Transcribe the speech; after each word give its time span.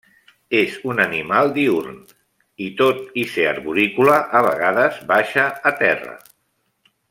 És 0.59 0.77
un 0.91 1.01
animal 1.03 1.51
diürn 1.57 1.99
i, 2.67 2.71
tot 2.81 3.21
i 3.25 3.27
ser 3.35 3.47
arborícola, 3.53 4.17
a 4.41 4.43
vegades 4.49 4.99
baixa 5.15 5.45
a 5.73 5.75
terra. 5.85 6.19